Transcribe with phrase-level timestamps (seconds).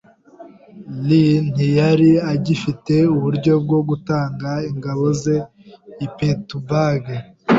[1.07, 5.35] Lee ntiyari agifite uburyo bwo gutanga ingabo ze
[6.05, 7.05] i Petersburg.